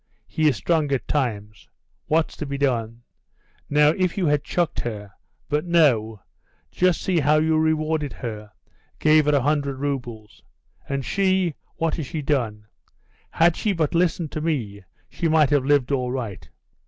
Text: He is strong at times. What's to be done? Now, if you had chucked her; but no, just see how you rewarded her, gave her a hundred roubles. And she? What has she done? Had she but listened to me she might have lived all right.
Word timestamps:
He 0.25 0.47
is 0.49 0.55
strong 0.57 0.91
at 0.93 1.07
times. 1.07 1.69
What's 2.07 2.35
to 2.37 2.47
be 2.47 2.57
done? 2.57 3.03
Now, 3.69 3.89
if 3.89 4.17
you 4.17 4.25
had 4.25 4.43
chucked 4.43 4.79
her; 4.79 5.11
but 5.47 5.63
no, 5.63 6.23
just 6.71 7.03
see 7.03 7.19
how 7.19 7.37
you 7.37 7.55
rewarded 7.59 8.11
her, 8.13 8.51
gave 8.97 9.25
her 9.27 9.35
a 9.35 9.41
hundred 9.43 9.75
roubles. 9.77 10.41
And 10.89 11.05
she? 11.05 11.53
What 11.75 11.97
has 11.97 12.07
she 12.07 12.23
done? 12.23 12.65
Had 13.29 13.55
she 13.55 13.73
but 13.73 13.93
listened 13.93 14.31
to 14.31 14.41
me 14.41 14.81
she 15.07 15.27
might 15.27 15.51
have 15.51 15.65
lived 15.65 15.91
all 15.91 16.11
right. 16.11 16.49